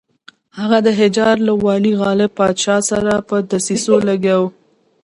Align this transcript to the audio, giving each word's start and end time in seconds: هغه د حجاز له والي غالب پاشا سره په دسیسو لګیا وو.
هغه 0.59 0.77
د 0.85 0.87
حجاز 0.99 1.37
له 1.47 1.53
والي 1.65 1.93
غالب 2.01 2.31
پاشا 2.39 2.77
سره 2.89 3.13
په 3.29 3.35
دسیسو 3.51 3.95
لګیا 4.09 4.35
وو. 4.39 4.49